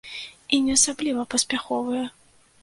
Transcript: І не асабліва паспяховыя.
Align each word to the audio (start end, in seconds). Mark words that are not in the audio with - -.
І 0.55 0.59
не 0.67 0.77
асабліва 0.79 1.27
паспяховыя. 1.35 2.03